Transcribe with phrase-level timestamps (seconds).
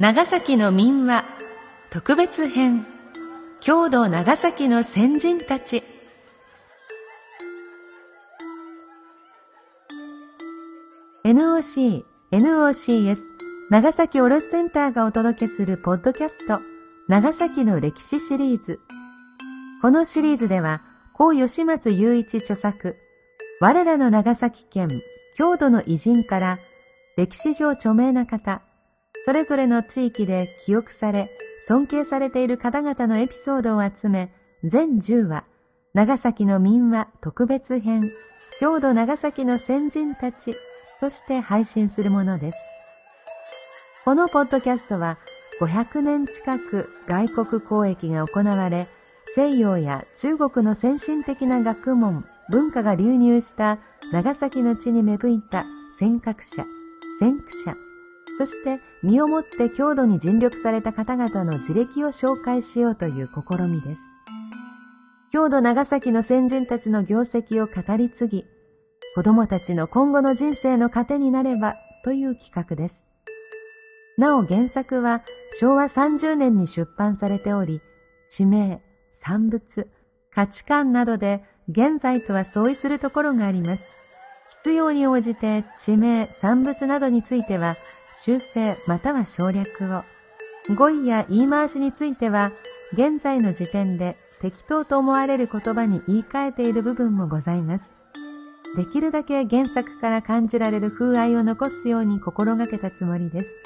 [0.00, 1.24] 長崎の民話
[1.88, 2.84] 特別編
[3.60, 5.84] 郷土長崎の先人たち。
[11.24, 12.02] NOC、
[12.32, 13.18] NOCS
[13.70, 16.60] 長崎卸センターがお届けするポッドキャスト
[17.06, 18.80] 長崎の歴史シリーズ。
[19.80, 22.96] このシリーズでは高吉松雄一著作
[23.60, 25.02] 我らの長崎県
[25.36, 26.58] 郷土の偉人から
[27.16, 28.62] 歴史上著名な方
[29.22, 34.32] それぞれの地域で記憶され、尊敬されている方々のエピソードを集め、
[34.64, 35.44] 全10話、
[35.94, 38.10] 長崎の民話特別編、
[38.60, 40.56] 郷土長崎の先人たち
[41.00, 42.58] として配信するものです。
[44.04, 45.18] このポッドキャストは、
[45.60, 48.88] 500年近く外国交易が行われ、
[49.26, 53.78] 西洋や中国の先進的な学問、文化が流入した
[54.12, 55.64] 長崎の地に芽吹いた
[55.98, 56.66] 尖閣者、
[57.18, 57.76] 先駆者、
[58.36, 64.10] そして身をもって郷土に尽力された方々の自歴を紹介しようという試みです。
[65.32, 68.46] 郷土長崎の先人たちの業績を語り継ぎ、
[69.14, 73.08] 子供たちの今後の人生の糧になればという企画です。
[74.18, 75.22] なお原作は
[75.58, 77.80] 昭和30年に出版されており、
[78.28, 79.88] 地名、産物、
[80.32, 83.88] 価値観などで現在とは相違するところがあります。
[84.48, 87.76] 必要に応じて地名、産物などについては
[88.14, 90.04] 修正または省略を。
[90.74, 92.52] 語彙や言い回しについては、
[92.92, 97.96] 現在の時点で適当と思われる言葉に言い換えている部分もございます。
[98.76, 103.56] できるだけ原作から感じられる風合いを残すように心がけたつもりです。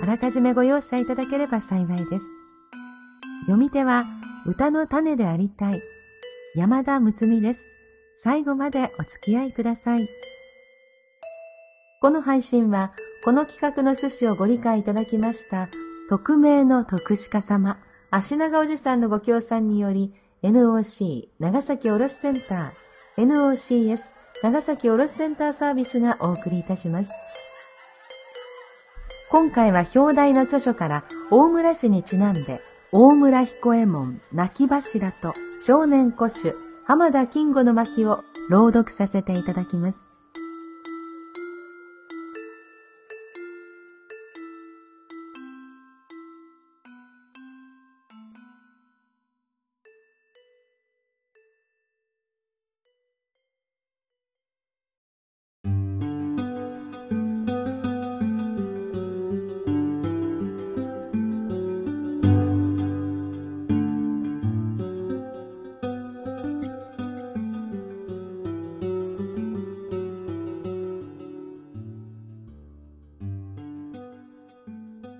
[0.00, 2.26] あらかじめご容赦いただければ幸いです。
[3.42, 4.04] 読み手は
[4.46, 5.82] 歌の種でありたい。
[6.54, 7.68] 山田睦美です。
[8.16, 10.08] 最後までお付き合いください。
[12.00, 12.92] この配信は
[13.24, 15.68] この企画の趣旨をご理解いただきました、
[16.08, 17.78] 匿名の徳鹿様、
[18.10, 27.12] 足長おじさんのご協賛により、NOC 長崎卸センター、NOCS 長崎卸センターサービスがお送りいたします。
[29.30, 32.60] 今回は表題の著書から大村市にちなんで、
[32.90, 35.32] 大村彦右衛門泣き柱と
[35.64, 36.54] 少年古酒
[36.84, 40.11] 浜田金吾の巻を朗読させていただきます。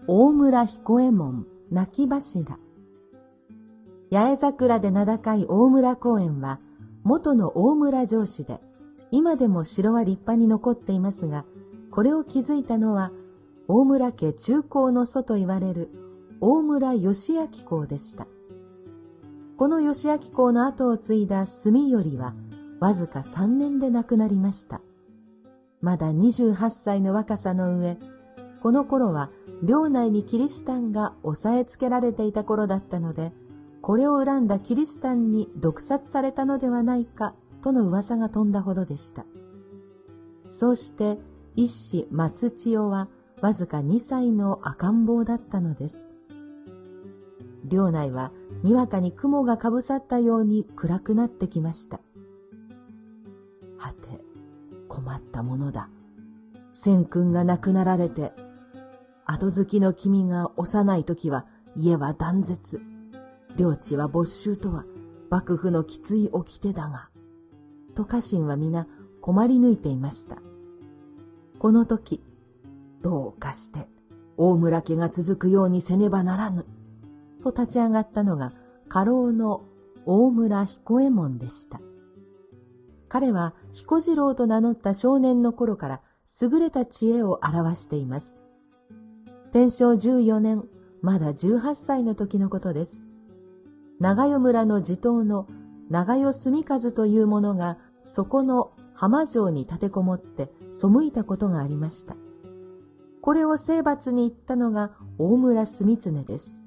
[0.08, 2.58] 大村彦右衛門泣き柱。
[4.10, 6.58] 八重桜で名高い大村公園は、
[7.04, 8.60] 元の大村城市で、
[9.12, 11.44] 今でも城は立派に残っていますが、
[11.92, 13.12] これを築いたのは、
[13.68, 15.88] 大村家中高の祖と言われる
[16.40, 18.26] 大村義明公でした。
[19.56, 22.34] この義明公の後を継いだ住頼は、
[22.80, 24.80] わずか3年で亡くなりました。
[25.80, 27.98] まだ28歳の若さの上、
[28.62, 29.30] この頃は
[29.62, 33.32] 領内にキリシタンが押さえつけられていた頃だったので、
[33.80, 39.24] これを恨んだキリシタンに毒殺されたのではないかとの噂が飛んだほどでした。
[40.48, 41.18] そうして
[41.56, 43.08] 一子松千代は
[43.40, 46.14] わずか2歳の赤ん坊だったのです。
[47.64, 52.00] 領内はにわかに雲がかぶさったように暗くなってきました。
[53.78, 54.20] はて、
[54.88, 55.88] 困ったものだ。
[56.72, 58.32] 千君が亡くなられて
[59.24, 61.46] 後付きの君が幼い時は
[61.76, 62.80] 家は断絶。
[63.56, 64.84] 領地は没収とは
[65.30, 67.10] 幕府のきつい掟だが、
[67.94, 68.86] と家臣は皆
[69.20, 70.36] 困り抜いていました。
[71.58, 72.22] この時、
[73.02, 73.88] どうかして
[74.36, 76.66] 大村家が続くようにせねばならぬ、
[77.42, 78.52] と立ち上がったのが
[78.88, 79.64] 家老の
[80.04, 81.80] 大村彦右衛門でした。
[83.08, 86.00] 彼は彦次郎と名乗った少年の頃から
[86.40, 88.42] 優れた知恵を表しています。
[89.52, 90.64] 天正14年、
[91.02, 93.06] まだ18歳の時のことです。
[94.00, 95.46] 長与村の地頭の
[95.90, 102.16] 長与住和という者が、そこの浜城に立てこもって背いたことがありました。
[103.20, 106.64] これを征伐に行ったのが大村住常です。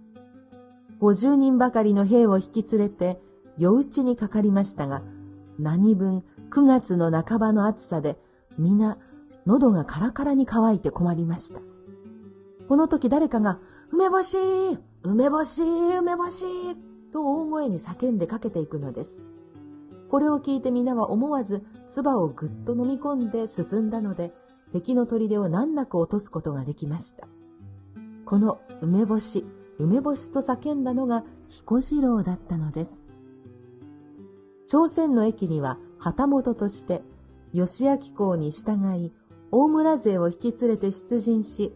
[1.02, 3.20] 50人ばかりの兵を引き連れて、
[3.58, 5.02] 夜討ちにかかりましたが、
[5.58, 8.20] 何分9月の半ばの暑さで、
[8.60, 9.00] 皆、
[9.48, 11.62] 喉がカラカラに乾いて困りました。
[12.68, 13.60] この時誰かが、
[13.92, 14.38] 梅干し
[15.04, 16.46] 梅干し梅干し
[17.14, 19.24] と大声に叫んでかけていくのです。
[20.10, 24.34] これを聞いて皆は思わず唾をぐっと飲み込んで進んだので、
[24.72, 27.28] 敵の砦を難なく落とすことができました。
[28.26, 29.46] この梅干し、
[29.78, 33.12] 梅干しと叫んだのが彦次郎だったのです。
[34.66, 37.04] 朝鮮の駅には旗本として、
[37.54, 39.14] 吉明公に従い、
[39.52, 41.76] 大村勢を引き連れて出陣し、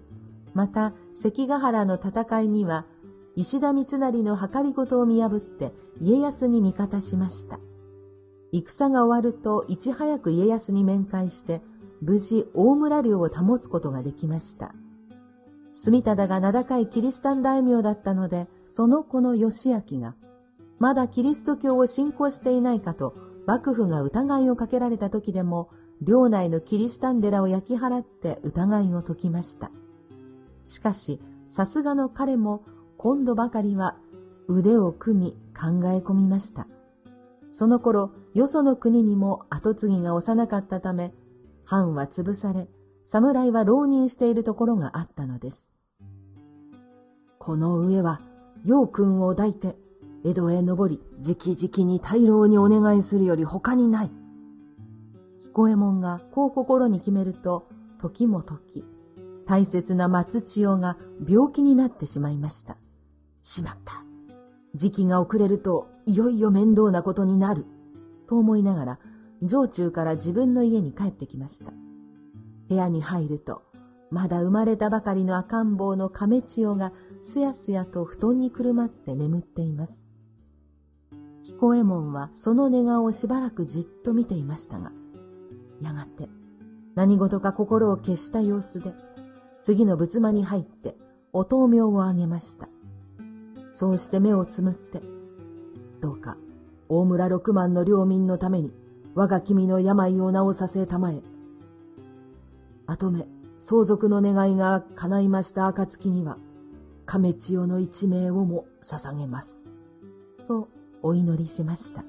[0.53, 2.85] また関ヶ原の戦いには、
[3.35, 7.59] 石田三成の計りごとを見破って家康に味方しました。
[8.51, 11.61] 戦が終わるといち早く家康に面会して、
[12.01, 14.73] 無事大村領を保つことができました。
[15.71, 20.15] 住忠が名高いキリシタン大名だったので、その子の義明が、
[20.79, 23.13] まだキリスト教を信仰していないかと、
[23.45, 25.69] 幕府が疑いをかけられた時でも、
[26.01, 29.71] 領内のキリシタン寺を焼き払って疑いを解きました。
[30.69, 32.63] しかし、さすがの彼も、
[32.97, 33.97] 今度ばかりは
[34.47, 36.67] 腕を組み考え込みました。
[37.49, 41.11] その頃、よその国にも後継ぎが幼かったため、
[41.65, 42.69] 藩は潰され、
[43.03, 45.73] 侍は浪人しているところがあったのです。
[47.39, 48.21] この上は、
[48.63, 49.75] 陽君を抱いて、
[50.23, 54.11] 江戸へ登り、直々に大老にお願いするより他にない。
[55.39, 57.67] 彦右衛門がこう心に決めると、
[57.97, 58.85] 時も時、
[59.49, 60.95] 大切な松千代が
[61.27, 62.77] 病気になってしまいました。
[63.41, 64.05] しまった。
[64.75, 67.65] 時期が遅れると、いよいよ面倒なことになる。
[68.27, 68.99] と思いながら、
[69.47, 71.73] 城中から自分の家に帰ってきました。
[72.69, 73.63] 部屋に入ると、
[74.11, 76.93] まだ生まれたばかりの赤ん坊の亀千代が
[77.23, 80.07] すやすやと布団にくるまって眠っています。
[81.41, 84.91] 彦右衛門はその寝顔をしばらくじっと見ていましたが、
[85.81, 86.29] やがて
[86.93, 88.93] 何事か心を消した様子で、
[89.69, 90.95] 次の仏間に入って
[91.31, 92.69] お豆苗をあげました。
[93.71, 94.99] そうして目をつむって、
[96.01, 96.37] どうか
[96.87, 98.73] 大村六万の領民のために
[99.13, 101.21] 我が君の病を治させたまえ。
[102.87, 103.27] 後目、
[103.59, 106.39] 相続の願いが叶いました暁には、
[107.05, 109.67] 亀千代の一命をも捧げます。
[110.47, 110.67] と
[111.03, 112.03] お祈りしました。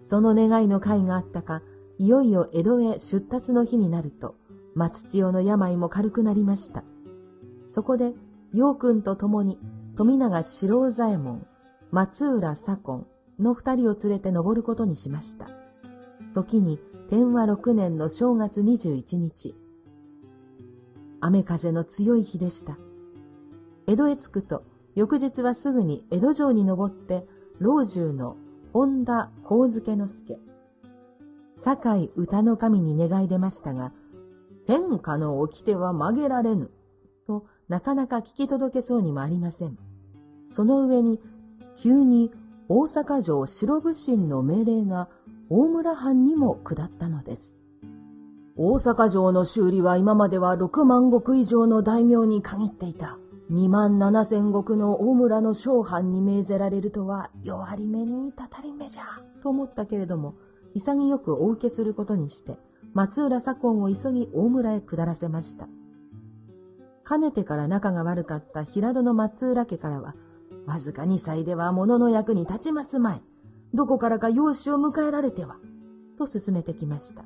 [0.00, 1.60] その願いの会があったか、
[1.98, 4.34] いよいよ江戸へ出立の日になると、
[4.78, 6.84] 松千代の病も軽くなりました。
[7.66, 8.14] そこで、
[8.52, 9.58] 陽君と共に、
[9.96, 11.44] 富永四郎左衛門、
[11.90, 13.06] 松浦左近
[13.40, 15.50] の二人を連れて登ることにしました。
[16.32, 16.78] 時に、
[17.10, 19.56] 天和六年の正月二十一日。
[21.20, 22.78] 雨風の強い日でした。
[23.88, 24.62] 江戸へ着くと、
[24.94, 27.26] 翌日はすぐに江戸城に登って、
[27.58, 28.36] 老中の
[28.72, 30.38] 本田幸助之助、
[31.56, 33.92] 堺歌の神に願い出ましたが、
[34.68, 36.70] 天下の掟は曲げられぬ、
[37.26, 39.78] となかなか聞き届けそうにもありません。
[40.44, 41.18] その上に、
[41.74, 42.30] 急に
[42.68, 45.08] 大阪城白武神の命令が
[45.48, 47.58] 大村藩にも下ったのです。
[48.56, 53.18] 大阪城の修理は今までは6万石以上の大名に限っていた。
[53.50, 59.04] 2万7千石の大村の商藩に命ぜられるとは弱り目にたたり目じゃ。
[59.40, 60.34] と思ったけれども、
[60.74, 62.58] 潔くお受けすることにして、
[62.98, 65.68] 松浦左近を急ぎ大村へ下らせました。
[67.04, 70.16] かねてから仲が悪かった平戸の松浦家からは、
[70.66, 73.22] わずか2歳では物の役に立ちますまい。
[73.72, 75.58] どこからか養子を迎えられては、
[76.18, 77.24] と進めてきました。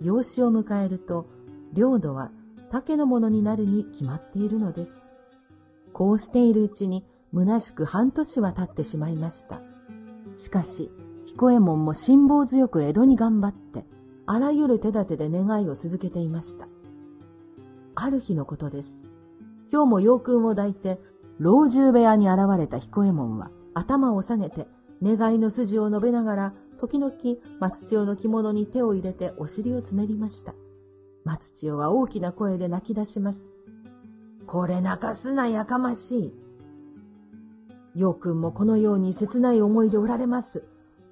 [0.00, 1.26] 養子を迎えると、
[1.74, 2.30] 領土は
[2.70, 5.04] 竹のものになるに決まっているのです。
[5.92, 9.60] こうしているうちに、虚しく半年は経ってしまいました。
[10.36, 10.90] しかし、
[11.26, 13.84] 彦右衛門も辛抱強く江戸に頑張って、
[14.32, 16.68] あらゆる手立てで願いを続けていました。
[17.96, 19.02] ある日のことです。
[19.68, 21.00] 今日も陽君を抱いて、
[21.40, 24.68] 老中部屋に現れた彦右衛門は、頭を下げて、
[25.02, 27.12] 願いの筋を述べながら、時々
[27.58, 30.54] 松千代の着物に手を入れてお尻をつねりました。
[31.24, 33.50] 松千代は大きな声で泣き出します。
[34.46, 36.34] これ泣かすなやかましい。
[37.96, 40.62] 陽君もこのように切ない思いでおられます。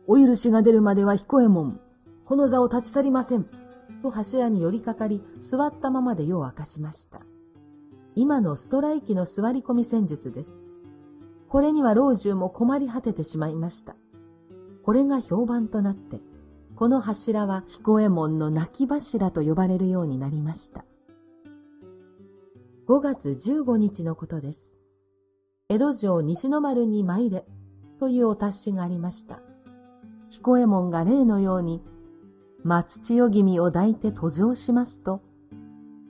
[0.06, 1.80] お許しが出るまでは彦右衛門、
[2.28, 3.46] この座を立ち去りません。
[4.02, 7.22] と柱に寄りかかり、座ったままで夜を明かしました。
[8.16, 10.62] 今のストライキの座り込み戦術です。
[11.48, 13.96] これには老中も困り果ててしまいました。
[14.82, 16.20] これが評判となって、
[16.76, 20.84] この柱は彦右衛門の泣き柱と呼ばれるようになりました。
[22.88, 24.76] 5月15日のことです。
[25.70, 27.46] 江戸城西の丸に参れ
[27.98, 29.40] というお達しがありました。
[30.28, 31.82] 彦右衛門が例のように、
[32.64, 35.22] 松千代君を抱いて途上しますと、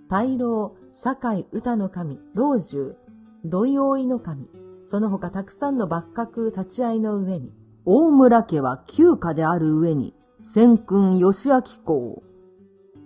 [0.08, 2.96] 大老、堺歌の神、老中、
[3.44, 4.50] 土井大井の神、
[4.84, 7.52] その他たくさんの幕閣立ち会いの上に、
[7.84, 12.22] 大村家は旧家である上に、先君義明公。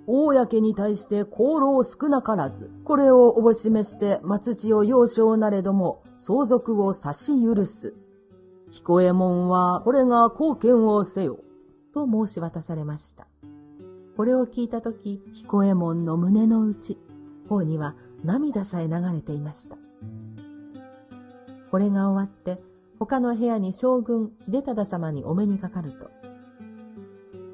[0.07, 7.95] 公に対して功労少なからず、これをおぼしめして松地を幼少なれども、相続を差し許す。
[8.71, 11.41] 彦右衛門は、これが貢献をせよ。
[11.93, 13.27] と申し渡されました。
[14.17, 16.99] これを聞いたとき、彦右衛門の胸の内、
[17.49, 19.77] 方には涙さえ流れていました。
[21.71, 22.63] これが終わって、
[22.99, 26.11] 他の部屋に将軍秀忠様にお目にかかると、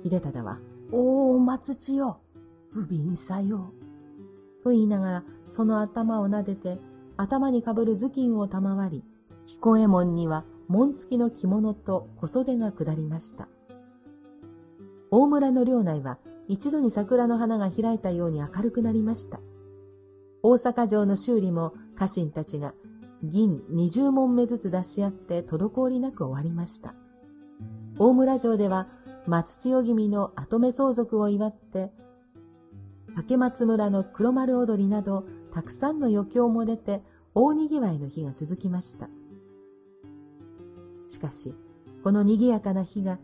[0.05, 0.61] 秀忠は、
[0.93, 2.21] おお、松千代、
[2.73, 3.73] 不憫さよ。
[4.65, 6.79] と言いながら、その頭を撫でて、
[7.17, 9.05] 頭にかぶる頭巾を賜り、
[9.47, 13.49] 彦右衛門には紋付きの着物と小袖が下りました。
[15.11, 19.41] 大村の領内は一度に桜の花が開いたように明るくなりました。
[20.43, 22.75] 大阪城の修理も家臣たちが
[23.23, 26.95] 銀二十門目ずつ出し合って滞りなく終わりました。
[27.99, 28.89] 大村城では
[29.27, 31.93] 松千代君の後目相続を祝って、
[33.17, 37.03] 竹松村の黒丸踊りなどたくさんの余興も出て
[37.35, 39.11] 大賑わいの日が続きました。
[41.07, 41.55] しかし、
[42.05, 43.19] この賑やかな日が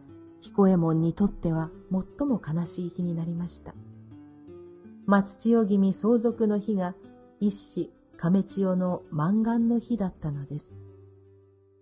[0.45, 3.75] 彦右衛門にとっては最も悲しい日になりました。
[5.07, 6.95] 松千代君相続の日が
[7.41, 10.83] 一子亀千代の満願の日だったのです。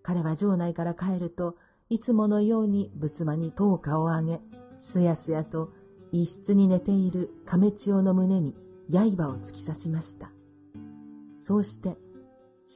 [0.04, 1.56] 彼は城内から帰ると、
[1.88, 4.40] いつものように仏間に灯火をあげ、
[4.78, 5.72] すやすやと
[6.12, 8.54] 一室に寝ている亀千代の胸に
[8.90, 10.30] 刃を突き刺しました。
[11.40, 11.96] そうして、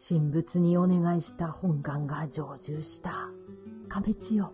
[0.08, 3.12] 神仏にお願いした本願が成就した。
[3.88, 4.52] 亀千代、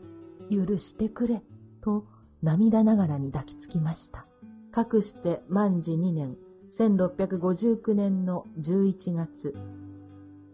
[0.55, 1.43] 許してくれ、
[1.81, 2.07] と
[2.43, 4.27] 涙ながらに抱きつきました。
[4.71, 6.37] かくして万事2年、
[6.73, 9.55] 1659年の11月、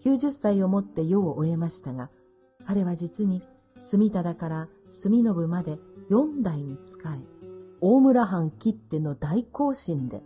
[0.01, 2.11] 90歳をもって世を終えましたが、
[2.67, 3.43] 彼は実に
[3.79, 5.79] 住忠から住信まで
[6.11, 7.25] 4代に仕え、
[7.81, 10.23] 大村藩切手の大行進で、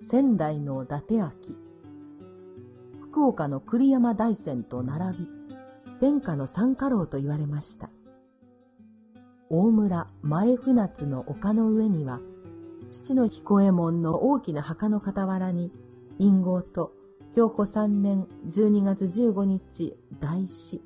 [0.00, 1.32] 仙台の伊達明、
[3.00, 5.28] 福岡の栗山大仙と並び、
[6.00, 7.90] 天下の三家老と言われました。
[9.50, 12.20] 大村前船津の丘の上には、
[12.90, 15.72] 父の彦右衛門の大きな墓の傍らに、
[16.18, 16.92] 陰号と
[17.34, 20.82] 京保三年12月15日大死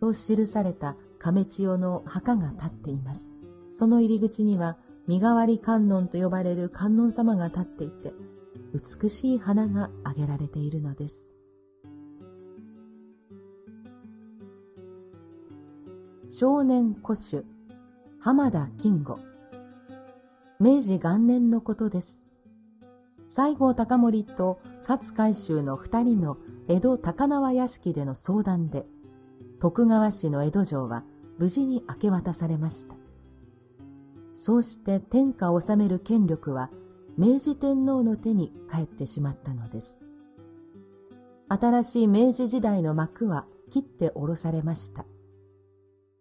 [0.00, 3.36] と記された亀千代の墓が立っています。
[3.70, 8.12] その入り口には、身代わり観音と呼ばれる観音様が立っていて、
[8.72, 11.32] 美しい花が挙げられているのです。
[16.28, 17.44] 少年古酒、
[18.24, 19.18] 浜田金吾。
[20.60, 22.24] 明治元年のことです。
[23.26, 26.36] 西郷隆盛と勝海舟の二人の
[26.68, 28.86] 江戸高輪屋敷での相談で、
[29.58, 31.02] 徳川氏の江戸城は
[31.40, 32.94] 無事に明け渡されました。
[34.34, 36.70] そうして天下を治める権力は
[37.18, 40.00] 明治天皇の手に帰ってしまったのです。
[41.48, 45.06] 新しい明治時代の幕は切って下ろされました。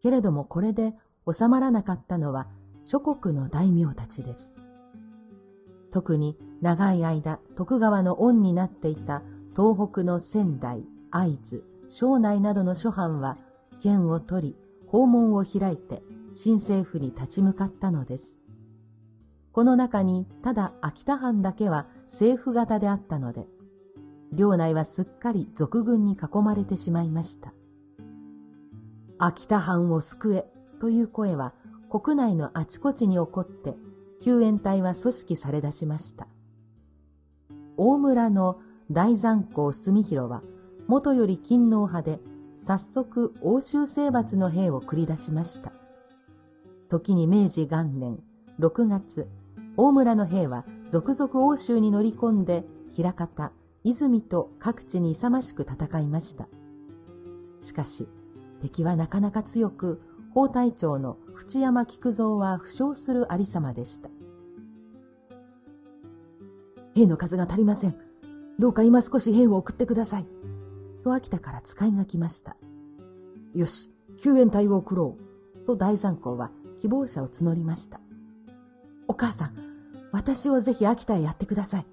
[0.02, 0.96] けれどもこれで
[1.30, 2.48] 収まらなかったのは
[2.84, 4.58] 諸国の大名たちです。
[5.92, 9.24] 特に長い間徳川の恩になっていた
[9.56, 13.38] 東北の仙台、会津、庄内などの諸藩は
[13.82, 14.56] 剣を取り
[14.88, 16.02] 訪問を開いて
[16.34, 18.40] 新政府に立ち向かったのです。
[19.52, 23.48] この中にただ秋田藩だけは政府型であったので、
[24.32, 27.54] 領内はすっかり賊軍に囲まれてしまいました。
[29.18, 30.46] 秋田藩を救え
[30.82, 31.54] という声は
[31.92, 33.76] 国内のあちこちに起こって
[34.20, 36.28] 救援隊は組織され出しました。
[37.78, 38.60] 大村の
[38.90, 40.42] 大山公住広は
[40.88, 42.20] 元より勤王派で
[42.56, 45.72] 早速欧州征伐の兵を繰り出しました。
[46.90, 48.18] 時に明治元年
[48.60, 49.30] 6月、
[49.78, 53.52] 大村の兵は続々欧州に乗り込んで平方、
[53.84, 56.48] 泉と各地に勇ましく戦いました。
[57.60, 58.10] しかし、
[58.64, 60.02] 敵はなかなか強く、
[60.34, 64.10] 法隊長の淵山菊蔵は負傷するありさまでした。
[66.96, 67.96] 兵の数が足りません。
[68.60, 70.28] どうか今少し兵を送ってください。
[71.04, 72.56] と秋田から使いが来ました。
[73.56, 75.66] よし、救援隊を送ろう。
[75.66, 78.00] と大山公は希望者を募りました。
[79.08, 79.54] お母さん、
[80.12, 81.86] 私をぜひ秋田へやってください。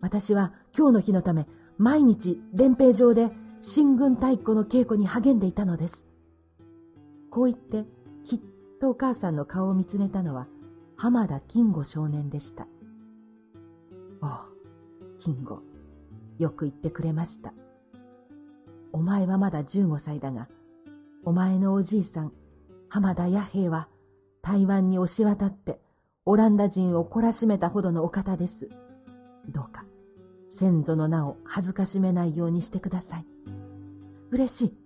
[0.00, 1.46] 私は今日の日のため、
[1.78, 6.06] 毎日連兵場で新軍太鼓の稽古に励んでいたのです。
[7.32, 7.86] こう言って、
[8.24, 8.40] きっ
[8.78, 10.48] とお母さんの顔を見つめたのは、
[10.98, 12.64] 浜田金吾少年でした。
[14.20, 14.50] ああ、
[15.18, 15.62] 金吾、
[16.38, 17.54] よく言ってくれました。
[18.92, 20.50] お前はまだ15歳だが、
[21.24, 22.34] お前のおじいさん、
[22.90, 23.88] 浜田弥平は
[24.42, 25.80] 台湾に押し渡って
[26.26, 28.68] オランダ人を懲らしめたほどのお方です。
[29.48, 29.86] どうか、
[30.50, 33.26] 先祖の名を恥ずかしめないようにしてください。
[34.30, 34.81] 嬉しい。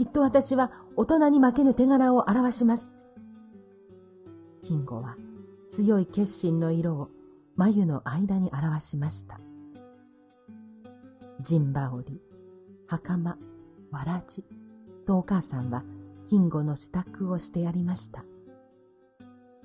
[0.00, 2.96] きっと私は大人に負けぬ手柄を表します。
[4.62, 5.18] 金吾は
[5.68, 7.10] 強い決心の色を
[7.54, 9.38] 眉の間に表しました。
[11.42, 12.18] 陣羽織、
[12.86, 13.36] 袴、
[13.90, 14.42] わらじ
[15.06, 15.84] とお母さんは
[16.26, 18.24] 金吾の支度をしてやりました。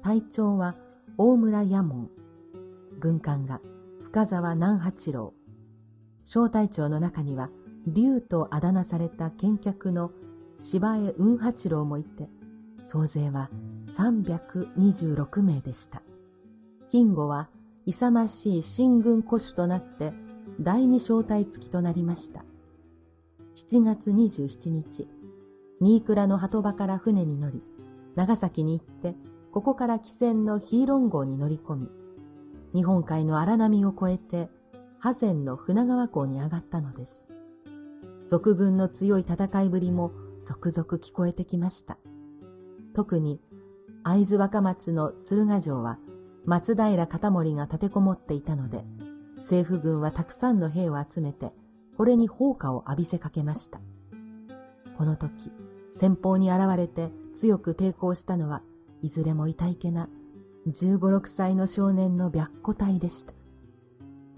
[0.03, 0.75] 隊長は
[1.17, 2.09] 大村屋門、
[2.99, 3.61] 軍艦が
[4.03, 5.33] 深沢南八郎、
[6.25, 7.51] 小隊長の中には
[7.87, 10.11] 竜とあだ名された見客の
[10.57, 12.29] 芝江雲八郎もいて、
[12.81, 13.49] 総勢は
[13.87, 16.01] 326名でした。
[16.89, 17.49] 金吾は
[17.85, 20.13] 勇ましい新軍古主となって
[20.59, 22.45] 第二小隊付きとなりました。
[23.55, 25.07] 7月27日、
[25.79, 27.61] 新倉の鳩場から船に乗り、
[28.15, 29.15] 長崎に行って、
[29.51, 31.89] ここから汽船のヒーロン号に乗り込み、
[32.73, 34.49] 日本海の荒波を越えて、
[34.99, 37.27] ハゼンの船川港に上がったのです。
[38.27, 40.11] 賊軍の強い戦いぶりも
[40.45, 41.97] 続々聞こえてきました。
[42.93, 43.41] 特に、
[44.03, 45.99] 会津若松の鶴ヶ城は、
[46.45, 48.85] 松平片森が立てこもっていたので、
[49.37, 51.51] 政府軍はたくさんの兵を集めて、
[51.97, 53.81] これに砲火を浴びせかけました。
[54.97, 55.51] この時、
[55.91, 58.61] 先方に現れて強く抵抗したのは、
[59.01, 60.09] いずれも痛いけな
[60.67, 63.33] 15、6歳の少年の白虎隊でした。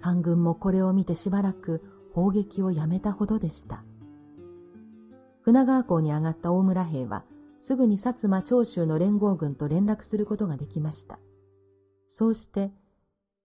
[0.02, 1.84] 官軍もこれを見てしばらく
[2.14, 3.84] 砲撃をやめたほどでした。
[5.48, 7.24] 船川港に上がった大村兵は、
[7.62, 11.20] すぐに薩摩長州の連合軍と連絡することができました。
[12.06, 12.70] そうして、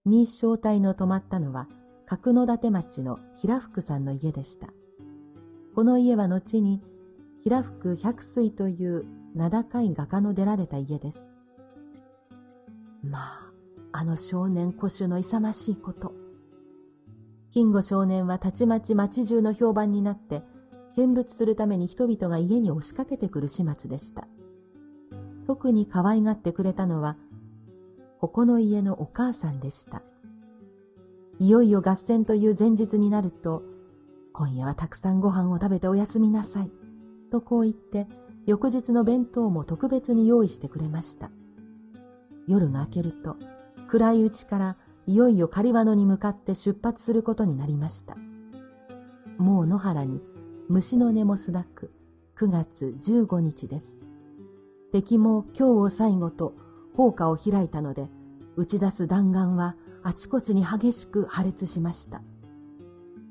[0.05, 1.69] 新正隊の泊まったのは、
[2.05, 4.67] 角館町の平福さんの家でした。
[5.77, 6.83] この家は後に、
[7.45, 11.31] 平福百水という名高い画家の出られた家です。
[13.05, 13.53] まあ、
[13.93, 16.12] あの少年古種の勇ましいこと。
[17.53, 20.43] 金吾少年はたちまち町中の評判になって、
[20.96, 24.28] 見物するために人々が家に押しかけてくる始末でした。
[25.46, 27.16] 特に可愛がってくれたのは、
[28.20, 30.02] ここの家のお母さんでした。
[31.38, 33.62] いよいよ合戦という前日になると、
[34.33, 36.70] 今夜はたくさんご飯を食べておやすみなさい。
[37.31, 38.07] とこう言って、
[38.46, 41.31] 翌日の弁当も特別に用意してくれました。
[42.46, 43.37] 夜が明けると、
[43.88, 44.76] 暗いうちから
[45.07, 48.16] いよいよ狩場野に向かって出発することになりました。
[49.38, 50.20] もう野原に
[50.73, 51.93] 虫の音もすだく
[52.39, 54.07] 9月15日です。
[54.91, 56.55] 敵も今日を最後と
[56.97, 58.09] 砲火を開いたので、
[58.57, 62.23] 打ち出す弾丸はあちこちに激しく破裂しました。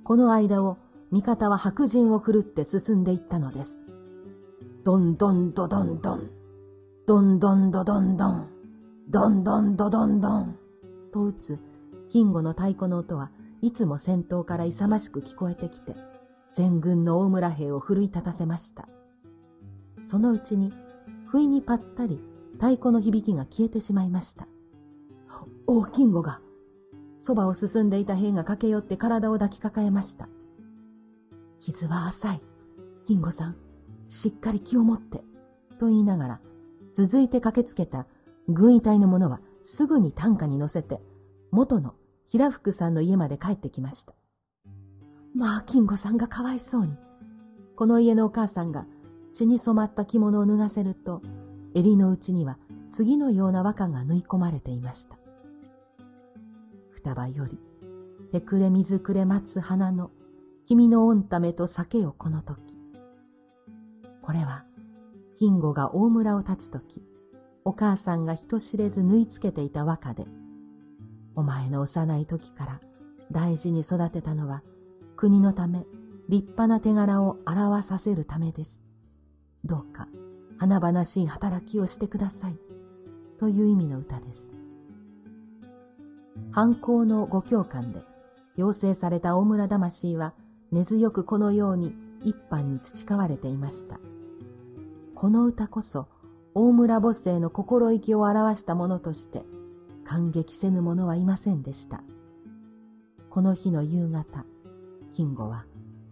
[0.03, 0.77] この間を
[1.09, 3.81] 味方は白人を振るって進んでいったのです。
[4.83, 6.29] どんどんどどんどん、
[7.07, 8.49] どんどんどどんどん、
[9.09, 10.55] どんどんどどんどん、
[11.11, 11.57] と打つ
[12.07, 13.31] 金吾の太鼓の音は
[13.63, 15.95] いつも先頭から勇ましく聞こえてきて、
[16.53, 18.87] 全軍の大村兵を奮い立たせました。
[20.03, 20.73] そのうちに、
[21.27, 22.19] 不意にぱったり
[22.55, 24.47] 太鼓の響きが消えてしまいました。
[25.67, 26.41] おお、金吾が。
[27.19, 30.27] そばを進んでいた兵が駆け寄って体を抱きかかえました。
[31.59, 32.41] 傷は浅い。
[33.05, 33.55] 金吾さん、
[34.07, 35.23] しっかり気を持って。
[35.77, 36.41] と言いながら、
[36.93, 38.07] 続いて駆けつけた
[38.47, 41.01] 軍医隊の者はすぐに担架に乗せて、
[41.51, 41.95] 元の
[42.27, 44.13] 平福さんの家まで帰ってきました。
[45.33, 46.97] まあ、金吾さんがかわいそうに。
[47.75, 48.85] この家のお母さんが
[49.33, 51.21] 血に染まった着物を脱がせると、
[51.73, 52.57] 襟の内には
[52.91, 55.17] 次のような和歌が縫い込まれていました。
[56.89, 57.57] 双葉より、
[58.31, 60.11] 手くれ水くれ待つ花の、
[60.65, 62.77] 君の御ためと酒よこの時。
[64.21, 64.65] これは、
[65.35, 67.01] 金吾が大村を立つ時、
[67.63, 70.25] お母さんが人知れず縫い付けていた和歌で、
[71.35, 72.81] お前の幼い時から
[73.31, 74.61] 大事に育てたのは、
[75.21, 75.85] 国のため
[76.29, 78.83] 立派な手柄を表させるためです。
[79.63, 80.07] どうか、
[80.57, 82.57] 華々しい働きをしてください。
[83.39, 84.55] という意味の歌です。
[86.51, 88.01] 藩校のご教官で、
[88.55, 90.33] 養成された大村魂は
[90.71, 93.99] 根強くこのように一般に培われていました。
[95.13, 96.07] この歌こそ
[96.55, 99.45] 大村母性の心意気を表したものとして
[100.03, 102.01] 感激せぬ者はいませんでした。
[103.29, 104.45] この日の夕方、
[105.11, 105.65] 金吾は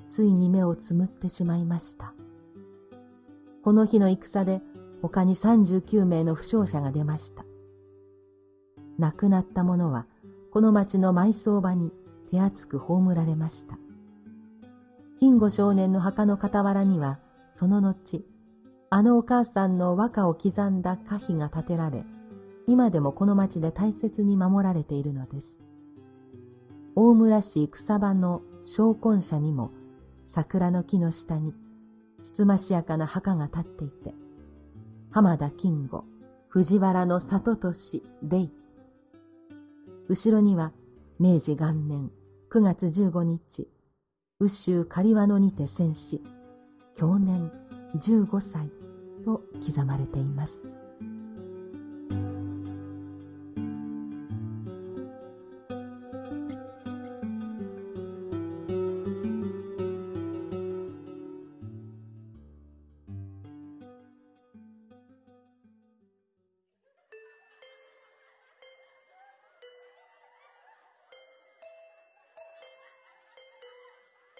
[0.07, 2.13] ついに目をつむってしまいました。
[3.63, 4.61] この日の戦で
[5.01, 7.45] 他に39名の負傷者が出ました。
[8.97, 10.07] 亡くなった者は
[10.51, 11.91] この町の埋葬場に
[12.31, 13.77] 手厚く葬られました。
[15.19, 18.23] 金吾少年の墓の傍らには、その後、
[18.89, 22.05] あのお母さんの和歌を刻んだ歌碑が建てられ、
[22.67, 25.61] 今でもこの町で大切に守られているのです。
[26.95, 29.71] 大村市草場の小根社にも、
[30.25, 31.53] 桜の木の下に、
[32.21, 34.13] つつましやかな墓が立っていて、
[35.11, 36.03] 浜田金吾、
[36.49, 38.49] 藤原の里俊、霊。
[40.07, 40.73] 後ろには、
[41.19, 42.11] 明治元年
[42.49, 43.67] 9月15日、
[44.39, 46.21] 宇州狩輪野にて戦死、
[46.95, 47.51] 去年
[47.95, 48.69] 15歳
[49.23, 50.78] と刻まれています。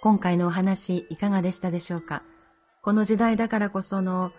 [0.02, 2.24] 今回のお話いかがでしたでしょうか？
[2.84, 4.32] この時代だからこその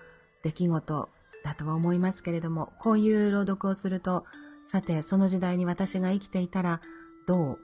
[0.42, 1.10] 出来事
[1.44, 4.24] だとは思いますけれども、こういう朗読をすると、
[4.66, 6.80] さてその時代に私が生きていたら
[7.26, 7.58] どう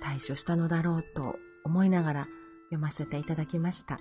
[0.00, 2.28] 対処したのだろうと思いながら
[2.64, 3.98] 読ませていただきました。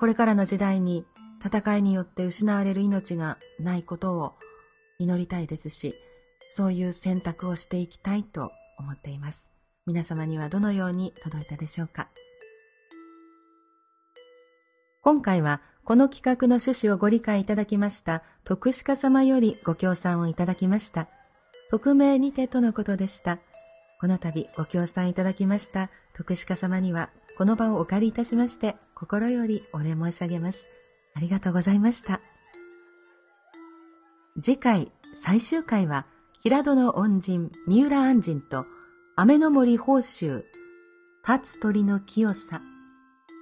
[0.00, 1.06] これからの時代に
[1.44, 4.34] 戦いによって失われる命がないことを
[4.98, 5.94] 祈りたいですし、
[6.48, 9.52] そういう選択をしていきたいと思っています。
[9.88, 12.08] 皆様にはどのように届いたでしょうか？
[15.00, 21.08] 今回はこの企画の趣旨をご理解いただきました徳鹿様よりご協賛をいただきました。
[21.70, 23.38] 匿名にてとのことでした。
[23.98, 30.68] この度ご協賛いただきました徳鹿様にはこの場をお借りいたしまして心よりお礼申し上げます。
[31.14, 32.20] ありがとうございました。
[34.38, 36.04] 次回最終回は
[36.40, 38.66] 平戸の恩人三浦安人と
[39.20, 40.44] 雨の森報酬、
[41.28, 42.62] 立つ鳥の清さ、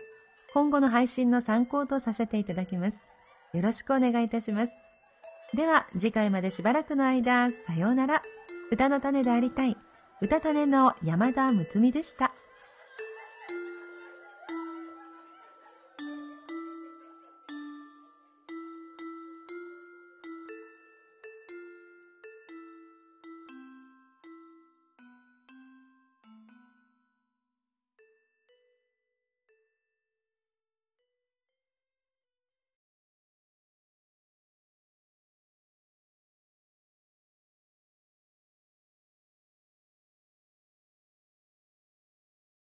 [0.53, 3.07] 今後の配信の参考とさせていただきます。
[3.55, 4.75] よろしくお願いいたします。
[5.55, 8.25] では、次回までしばらくの間、さようなら。
[8.73, 9.77] 歌の種でありたい。
[10.21, 12.35] 歌種の山田睦美でした。